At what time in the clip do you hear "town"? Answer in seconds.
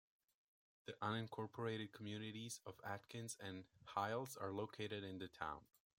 5.27-5.59